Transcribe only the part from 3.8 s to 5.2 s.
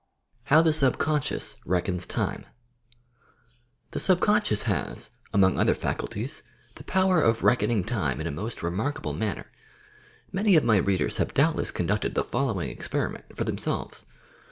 The subconscious has,